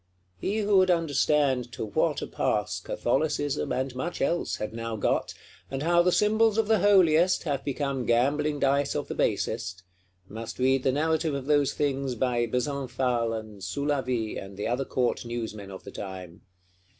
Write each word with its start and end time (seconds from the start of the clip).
He 0.39 0.57
who 0.61 0.77
would 0.77 0.89
understand 0.89 1.71
to 1.73 1.85
what 1.85 2.23
a 2.23 2.25
pass 2.25 2.79
Catholicism, 2.79 3.71
and 3.71 3.93
much 3.95 4.19
else, 4.19 4.55
had 4.55 4.73
now 4.73 4.95
got; 4.95 5.35
and 5.69 5.83
how 5.83 6.01
the 6.01 6.11
symbols 6.11 6.57
of 6.57 6.67
the 6.67 6.79
Holiest 6.79 7.43
have 7.43 7.63
become 7.63 8.07
gambling 8.07 8.59
dice 8.59 8.95
of 8.95 9.07
the 9.09 9.13
Basest,—must 9.13 10.57
read 10.57 10.81
the 10.81 10.91
narrative 10.91 11.35
of 11.35 11.45
those 11.45 11.73
things 11.75 12.15
by 12.15 12.47
Besenval, 12.47 13.31
and 13.37 13.61
Soulavie, 13.61 14.39
and 14.43 14.57
the 14.57 14.65
other 14.65 14.85
Court 14.85 15.23
Newsmen 15.23 15.69
of 15.69 15.83
the 15.83 15.91
time. 15.91 16.41